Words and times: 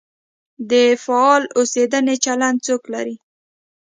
د 0.69 0.71
فعال 1.03 1.43
اوسېدنې 1.57 2.15
چلند 2.25 2.57
څوک 2.67 2.83
لري؟ 2.93 3.15